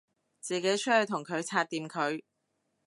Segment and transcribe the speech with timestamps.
[0.39, 2.23] 自己出去同佢拆掂佢